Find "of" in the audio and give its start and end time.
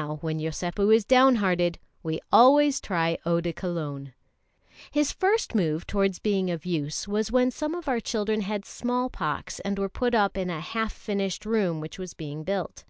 6.52-6.64, 7.74-7.88